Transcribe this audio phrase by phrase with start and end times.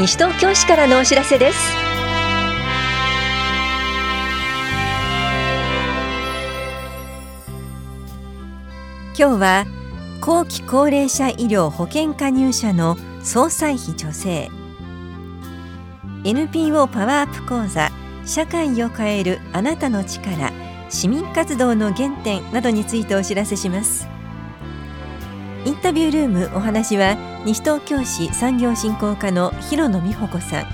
[0.00, 1.58] 西東京市からのお知らせです。
[9.14, 9.66] 今日は
[10.22, 14.48] 後期高齢者医療保険加入者の総裁費助成。
[16.24, 17.90] NPO パワーアップ講座
[18.24, 20.50] 社会を変えるあなたの力
[20.88, 24.19] 市民活動の原点などについてお知らせします。
[25.66, 30.66] インタビュールームお話は西東京市産業振興課の広野美穂子さん。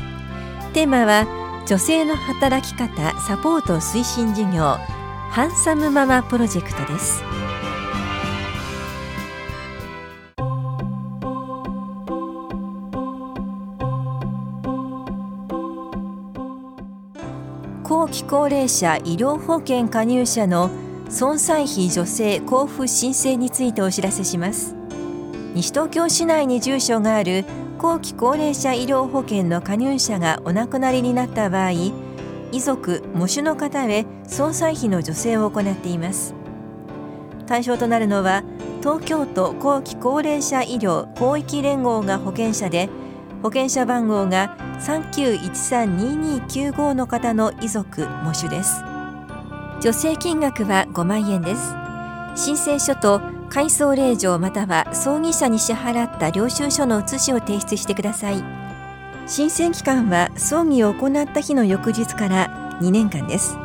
[0.73, 1.27] テーマは
[1.67, 4.79] 女性の働き方サポート推進事業
[5.31, 7.25] ハンサムママプロジェクトです。
[17.83, 20.71] 後期高齢者医療保険加入者の
[21.09, 24.77] 損災費助成交付申請についてお知らせします。
[25.57, 27.47] 西東京市内に住所がある
[27.79, 31.95] 後期高齢者医療保険の加入者がお亡くなりになった場合遺
[32.61, 36.35] 族・喪主の方へ損災費の助成を行っています。
[37.47, 38.43] 対象となるのは
[38.81, 42.91] 東京都後期高齢者医療広域連合が保険者で
[43.43, 48.83] 保険者番号が39132295の方の遺族・喪主です。
[49.81, 51.75] 助成金額は5万円です。
[52.35, 53.23] 申請書と
[53.57, 58.45] 回送令状または葬儀社に支払った領収書の写しを提出してください。
[59.27, 63.57] 申請期間は葬儀を行った日の翌日から2年間です。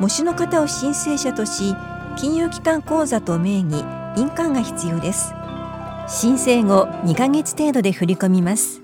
[0.00, 1.76] 模試の方を申請者とし
[2.16, 3.84] 金融機関口座と名義
[4.16, 5.32] 印鑑が必要です。
[6.08, 8.82] 申請後2ヶ月程度で振り込みます。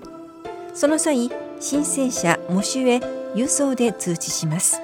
[0.73, 2.95] その際申請者模試へ
[3.35, 4.81] 郵送で通知します。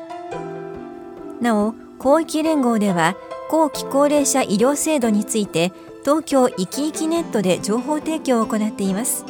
[1.39, 3.15] なお広域連合では
[3.49, 5.71] 後期高齢者医療制度について
[6.03, 9.25] 東京いきいきネットで情報提供を行っています。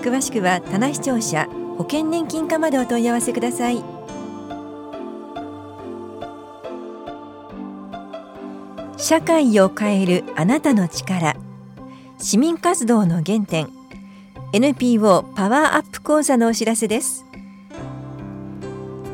[0.00, 3.82] 詳しくは棚視聴者保険年金課までお問い合わせください。
[8.96, 11.36] 社会を変えるあなたの力。
[12.18, 13.68] 市民活動の原点。
[14.52, 17.24] NPO パワーアップ講座のお知らせです。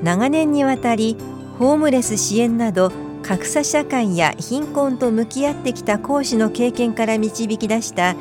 [0.03, 1.17] 長年にわたり
[1.59, 2.93] ホームレス支援など
[3.31, 8.17] 格差社会や貧困と向き合ってきた講師の経験から導き出した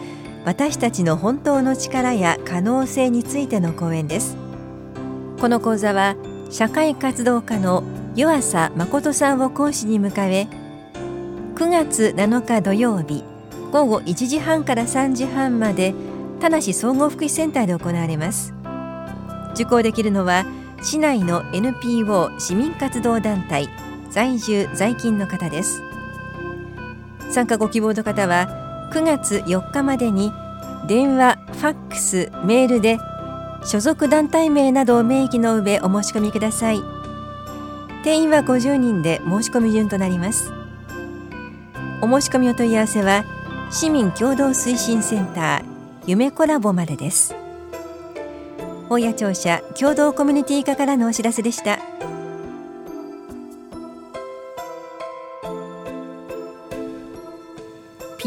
[0.45, 4.37] 私たちの本当の力や可能性についての講演です。
[5.41, 6.15] この講座は
[6.51, 7.83] 社会活動家の
[8.13, 10.47] 湯浅誠さんを講師に迎え
[11.55, 13.23] 9月7日土曜日
[13.71, 15.95] 午後1時半から3時半まで
[16.39, 18.53] 田無総合福祉センターで行われます。
[19.55, 20.45] 受講できるのは
[20.83, 23.69] 市内の NPO 市民活動団体
[24.11, 25.81] 在住在勤の方です。
[27.29, 30.31] 参加ご希望の方は9月4日までに
[30.87, 32.97] 電話、ファックス、メールで
[33.63, 36.81] 所属団体名などを明記の上お申し込みください。
[38.03, 40.51] 定員は50人で申し込み順となります。
[42.01, 43.25] お申し込みお問い合わせは
[43.69, 45.63] 市民共同推進センター
[46.07, 47.35] 夢コラボまでです。
[48.89, 51.77] 大谷庁舎共同コミュニティ課からのお知らせでした。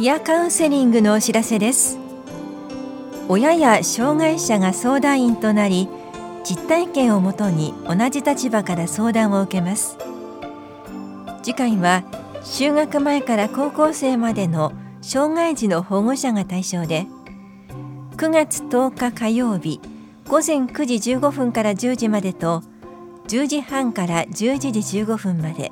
[0.03, 1.97] ピアカウンセリングのお知らせです。
[3.29, 5.89] 親や障害者が相談員となり
[6.43, 9.97] 実体験をもとに同じ立場から相談を受けます。
[11.45, 12.03] 次回は
[12.43, 17.07] 就学前から高校生までの障害児の保護者が対象で
[18.17, 19.81] 9月10日火曜日
[20.27, 22.65] 午前9時15分から10時までと
[23.29, 25.71] 10時半から11時15分まで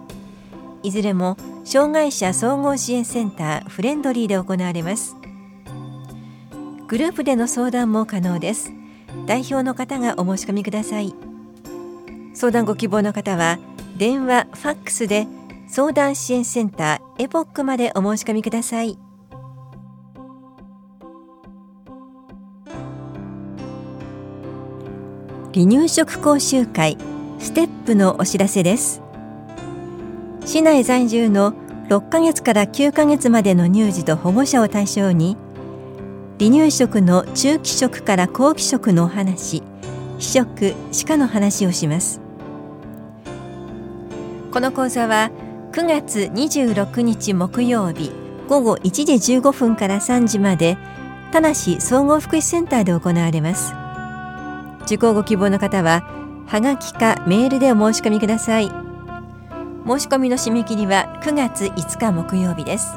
[0.82, 5.16] いずれも障害者総合支援センターフレンドリーで行われます。
[6.88, 8.72] グループでの相談も可能です。
[9.26, 11.14] 代表の方がお申し込みください。
[12.34, 13.58] 相談ご希望の方は
[13.96, 15.26] 電話ファックスで
[15.68, 18.98] 相談支援センターエポックまでお申し込みください。
[25.52, 26.96] 離乳食講習会
[27.38, 29.02] ステップのお知らせです。
[30.50, 31.52] 市内在住の
[31.88, 35.36] 6ヶ月から9ヶ月までの乳児と保護者を対象に
[36.40, 39.62] 離乳食の中期食から後期食のお話
[40.18, 42.20] 非食歯科の話をします。
[44.50, 45.30] この講座は
[45.70, 48.10] 9月26日木曜日
[48.48, 50.76] 午後1時15分から3時まで
[51.30, 53.72] 田無総合福祉センターで行われます。
[54.86, 56.02] 受講ご希望の方は
[56.48, 58.89] はがきかメールでお申し込みください。
[59.86, 62.96] 申し込みの締め切りは9月5日木曜日です。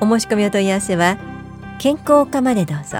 [0.00, 1.18] お申し込みお問い合わせは
[1.78, 2.98] 健康課までどうぞ。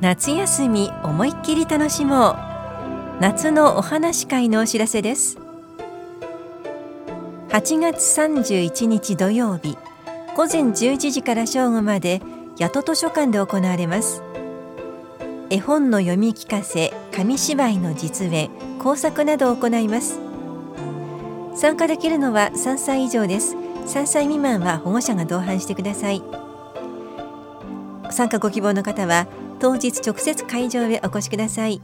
[0.00, 2.36] 夏休み思いっきり楽しもう。
[3.20, 5.38] 夏のお話会のお知らせです。
[7.48, 9.76] 8月31日土曜日
[10.36, 12.22] 午前11時から正午まで
[12.60, 14.22] 八戸図書館で行われます。
[15.50, 20.20] 絵本の読み聞かせ紙芝居の実演工作などを行います。
[21.54, 23.56] 参加できるのは3歳以上です。
[23.56, 26.22] 3歳未満は保護者が同伴してください。
[28.10, 29.26] 参加ご希望の方は
[29.58, 31.80] 当日直接会場へお越しください。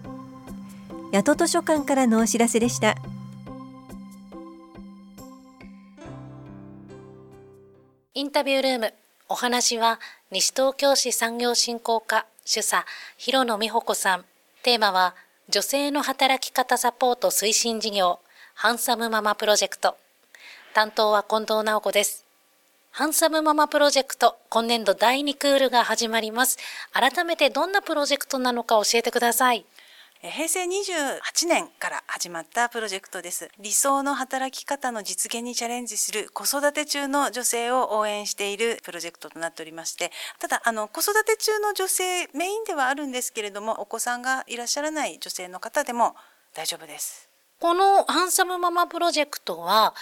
[1.13, 2.97] 八戸図書館からのお知らせでした。
[8.13, 8.95] インタビュールーム
[9.31, 9.99] お話は
[10.31, 12.27] 西東京市産業振興課。
[12.47, 12.85] 主査
[13.17, 14.25] 広野美穂子さん。
[14.63, 15.15] テーマは
[15.49, 18.21] 女性の働き方サポート推進事業
[18.53, 19.97] ハンサムママプロジェクト。
[20.75, 22.27] 担当は近藤直子です。
[22.91, 26.59] ハンサムママプロジェクト今年度第2クールが始まります。
[26.93, 29.65] 改めてどんなプロジェクトなのか教えてください。
[30.31, 33.51] 平成28年から始まったプロジェクトです。
[33.61, 46.17] 理想の働き方の実現にチャレンジする子育て中の女性を応援しているプロジェクトとなっておりまして、ただ、あの、子育て中の女性メインではあるんですけれども、お子さんがいらっしゃらない女性の方でも
[46.55, 47.29] 大丈夫です。
[47.61, 49.95] このハンサムママプロジェクトは、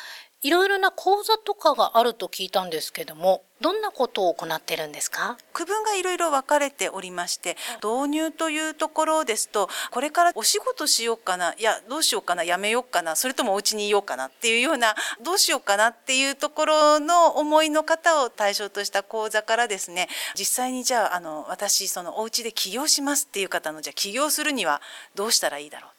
[0.42, 5.38] いろいろな講座とかがあると聞いたんですけども、どんなことを行ってるんですか？
[5.52, 24.82] 区分がいろいろ分かれておりまして、導入というところですと、これからお仕事しようかな、いや、どうしようかな、やめようかな、それともお家にいようかなっていうような、どうしようかなっていうところの思いの方を対象とした講座からですね、実際にじゃあ、あの、私、そのお家で起業しますっていう方の、じゃあ起業するには
[25.14, 25.90] どうしたらいいだろう？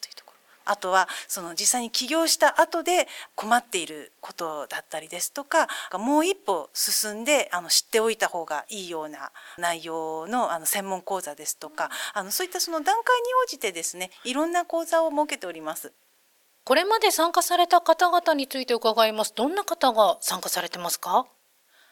[0.65, 15.91] あとはその実際に起業した後で困っていることだったりですとかもう一歩進んであの知っておいた方がいいような内容のあの専門講座ですとかあのそういったその段階に応じてですねいろんな講座を設けております。
[16.65, 19.33] これまで参加された方々について伺います。
[19.35, 21.25] どんな方が参加されてますか？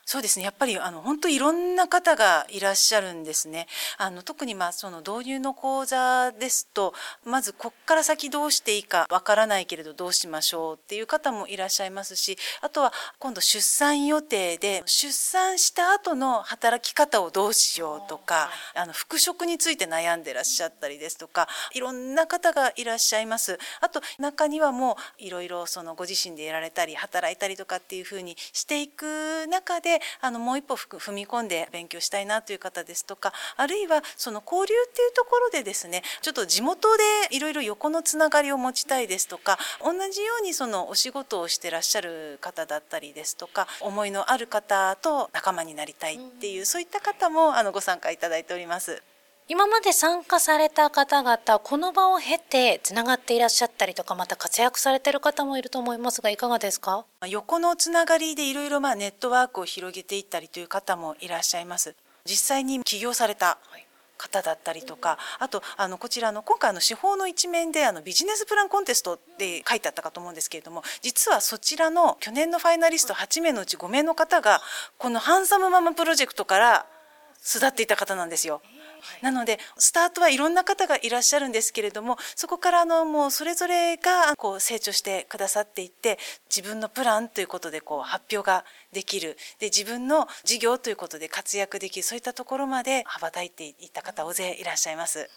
[0.05, 3.67] そうですねやっぱりあの本当いろんな方がいらっしゃるんですね。
[3.97, 6.93] あの特にまあその導入の講座ですと
[7.25, 23.59] まずこっから先どうしていいかわからないけれどどうしましょうっていう方もいらっしゃいますしあとは今度出産予定で出産した後の働き方をどうしようとかあの復職について悩んでらっしゃったりですとかいろんな方がいらっしゃいます。
[23.81, 29.90] あと中にはもういろいろそのご自身でやられたり働いたりとかっていうふうにしていく中で
[30.21, 37.03] あのもう一歩踏み込んで勉強したいなという方ですとかあるいはその交流っていうところでですねちょっと地元で
[37.35, 49.01] いろいろ横のつながりを持ちたいですとか同じようにそのお仕事をしてらっしゃる方だったりですとか思いのある方と仲間になりたいっていう、そういった方もあのご参加いただいております。
[49.47, 57.05] 今まで参加された方々この場を経てつながっていらっしゃったりとかまた活躍されてる方もいると思いますがいかがですか？
[57.27, 61.95] 横のつながりでいろいろまネットワークを広げていったりという方もいらっしゃいます
[62.25, 63.57] 実際に起業された
[64.17, 74.61] 方だったりとかあとあのこちらの今回の司法の一面であのビジネスプランコンテストって書いてあったかと思うんですけれども実はそちらの去年のファイナリスト8名のうち5名の方が
[74.97, 76.85] このハンサムママプロジェクトから
[77.41, 78.61] 巣立っていた方なんですよ。
[79.21, 86.17] なのでスタートはいろんな方がいらっしゃるんですけれどもそこからあのもうそれぞれがこう成長してくださっていって
[86.49, 95.29] 自分のプランということでこう発表ができるで自分の事業ということで活躍できるそういったところまで羽ばたいていった方大勢いらっしゃいます。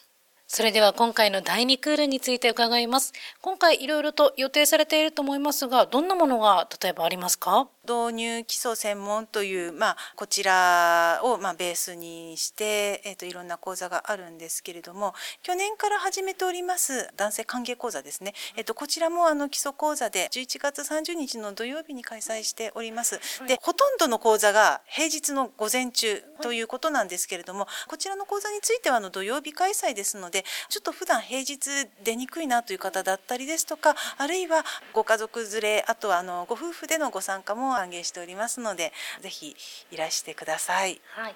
[0.47, 3.13] それでは今回の第2クールについて伺います。
[3.41, 7.69] 今回いろいろと予定されていると思いますが、どんなものが例えばありますか？
[7.85, 18.35] 導入基礎専門という、まあ、こちらを、まあ、ベースにして、えっ、ー、と、いろんな講座があるんですけれども、去年から始めております男性歓迎講座ですね。
[18.57, 23.21] えっ、ー、と、こちらもあの基礎講座で11月30日の土曜日に開催しております。
[23.47, 31.59] で、ほとんどの講座が平日の午前中ということなんですけれども、こちらの講座についてはあの土曜日開催ですので、ちょっと普段平日
[32.03, 39.57] 出にくいなという方だったりですとか、あるいはご家族連れ、あとはあのご夫婦でのご参加も歓迎しておりますのでぜひ
[39.91, 41.35] いらしてください、はい。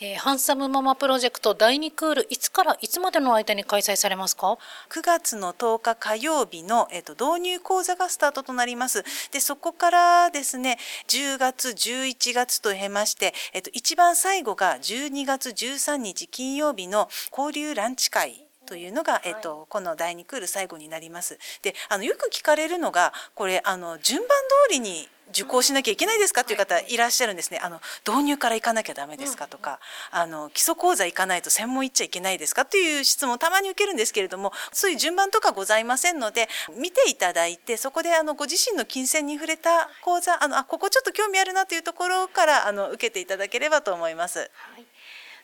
[0.00, 4.58] えー、ハンサムママプロジェクト第2クールいつからいつまでの間に開催されますか
[4.90, 9.02] ？9月の10日火曜日の、えーと、導入講座がスタートとなります。
[9.32, 10.78] でそこからですね
[11.08, 21.38] 10月11月と経まして、えーと一番最後が12月13日金曜日の交流ランチ会というのが、えっと、この第2クール最後になります。
[21.62, 24.28] であのよく聞かれるのがこれあの順番
[24.68, 26.44] 通りに受講しなきゃいけないですか？
[26.44, 26.54] とい。
[26.54, 27.60] う方いらっしゃるんですね。
[27.62, 29.46] あの導入から行かなきゃダメですか？
[29.46, 29.78] とか、
[30.10, 32.64] あの基礎講座行かないと専門行っちゃいけないですか？
[32.64, 36.48] という質問をたまに受けるんですけれども、そういう順番とかございませんので、
[36.78, 44.38] 見ていただいてそこであのご自身の金銭に触れた講座、あのあここちょっと興味あるなというところからあの受けていただければと思います。
[44.38, 44.44] は
[44.78, 44.84] い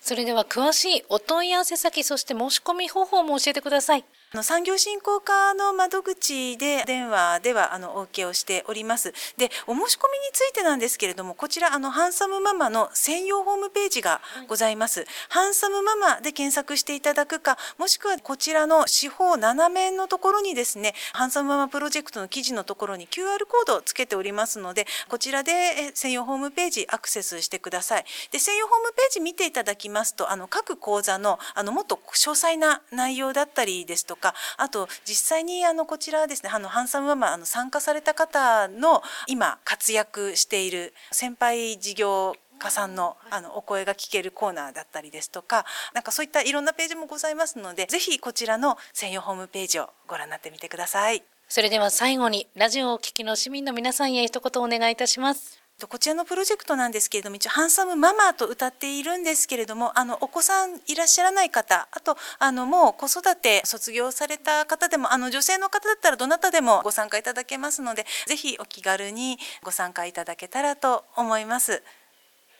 [0.06, 4.04] それでは詳しいお問い合わせ先そして申し込み方法も教えてください。
[4.34, 9.12] の産業振興課の窓口で電話ではあのお受けをしております。
[9.36, 15.00] で、お申し込みについてなんですけれども、こちらあのハンサムママの専用ホームページがございます。
[15.00, 28.04] はい、ハンサムママで検索していただくか、もしくはこちらの四方斜面のところにですね、ハンサムママプロジェクトの記事のところに QR コードをつけておりますので、こちらで専用ホームページアクセスしてください。
[28.30, 34.34] で、専用ホームページ見ていただきますと、あの各講座のあのもっと詳細な内容だったりですとか、か。
[34.56, 51.22] あと実際にあのこちらですねあのハンサムママあの参加された方の今活躍している先輩事業家さんのあのお声が聞けるコーナーだったりですとかなんかそういったいろんなページもございますのでぜひこちらの専用ホームページをご覧になってみてください。
[51.48, 55.63] それでは最後にラジオをお聞きの市民の皆さんへ一言お願いいたします。
[55.82, 71.82] こちらのプロジェクトなんですけれども一応ハンサムママと歌っているんですけれどもあのお子さんいらっしゃらない方あとあのもう子育て卒業された方でもあの女性の方だったらどなたでもご参加いただけますのでぜひお気軽にご参加いただけたらと思います。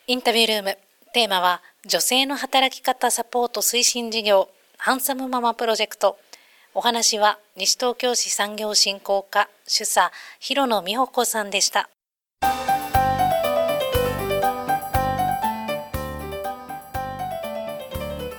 [0.06, 0.78] インタビュールーム
[1.12, 6.18] テーマは女性の働き方サポート推進事業ハンサムママプロジェクト。
[6.74, 11.88] お話は西東京市産業振興課主査広野美穂子さんでした。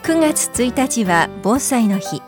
[0.06, 2.22] 9月1日は防災の日。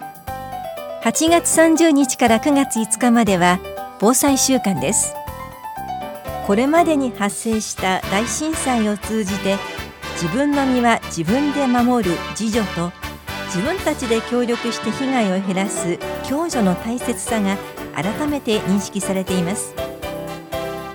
[1.04, 3.60] 8月30日から9月5日までは
[4.00, 5.14] 防災週間です。
[6.48, 9.58] これまでに発生した大震災を通じて
[10.14, 12.92] 自分の身は自分で守る自助と
[13.46, 17.58] 自分たちで協力して被害を減らす共助の大切さが
[17.94, 19.76] 改めて認識されています。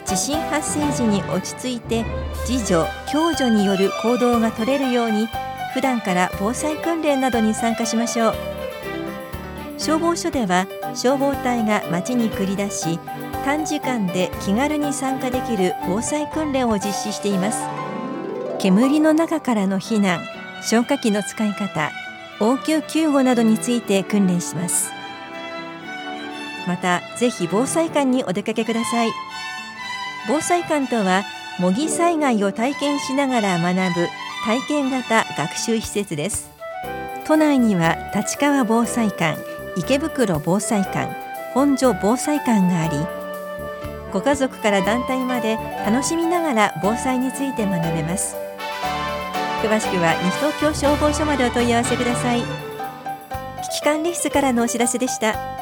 [0.05, 2.05] 地震発生時に落ち着いて
[2.49, 5.29] 自助共助による行動が取れるように
[5.73, 8.35] 普段から防災訓練などに参加しましょう。
[9.79, 13.01] 消防署では消防隊が町に繰り出し
[13.45, 17.65] 短時間で気軽に参加できる防災訓練を実施しています。
[18.61, 20.21] 煙の中からの避難
[20.61, 21.91] 消火器の使い方
[22.39, 24.93] 応急救護などについて訓練します。
[26.69, 29.11] またぜひ防災館にお出かけください。
[30.29, 31.25] 防災館とは
[31.59, 34.09] 模擬災害を体験しながら学ぶ
[34.45, 36.51] 体験型学習施設です。
[37.25, 39.39] 都内には立川防災館
[39.77, 41.09] 池袋防災館
[41.55, 42.97] 本所防災館があり
[44.13, 45.57] ご家族から団体まで
[45.87, 48.37] 楽しみながら防災について学べます。
[49.63, 52.41] 詳しくは西東京消防署までお問い合わせください。
[52.43, 55.62] 危機管理室からのお知らせでした。